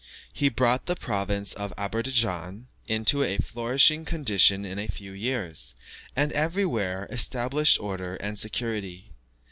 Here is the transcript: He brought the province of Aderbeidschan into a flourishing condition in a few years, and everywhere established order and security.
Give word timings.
He 0.33 0.49
brought 0.49 0.87
the 0.87 0.95
province 0.95 1.53
of 1.53 1.75
Aderbeidschan 1.77 2.65
into 2.87 3.21
a 3.21 3.37
flourishing 3.37 4.03
condition 4.03 4.65
in 4.65 4.79
a 4.79 4.87
few 4.87 5.11
years, 5.11 5.75
and 6.15 6.31
everywhere 6.31 7.05
established 7.11 7.79
order 7.79 8.15
and 8.15 8.39
security. 8.39 9.11